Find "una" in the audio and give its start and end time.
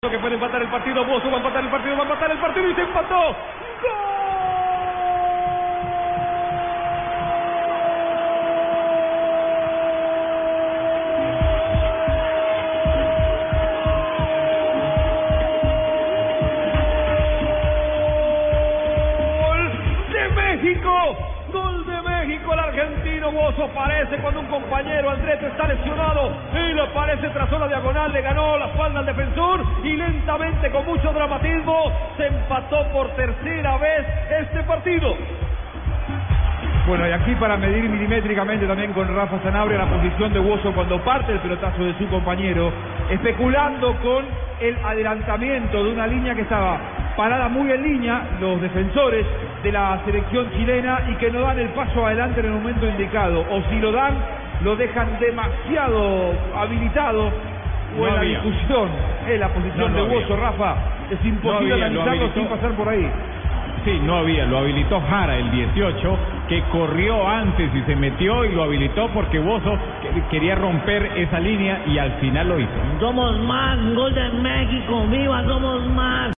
27.52-27.68, 45.92-46.06